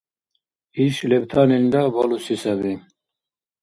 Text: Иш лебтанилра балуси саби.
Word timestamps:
Иш 0.85 0.95
лебтанилра 1.09 1.83
балуси 1.93 2.35
саби. 2.41 2.73